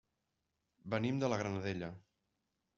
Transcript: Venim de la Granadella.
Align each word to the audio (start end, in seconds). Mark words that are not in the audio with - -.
Venim 0.95 1.21
de 1.25 1.31
la 1.35 1.41
Granadella. 1.43 1.93